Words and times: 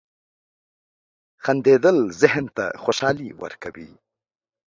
•خندېدل 1.43 1.97
ذهن 2.21 2.45
ته 2.55 2.65
خوشحالي 2.83 3.29
ورکوي. 3.41 3.91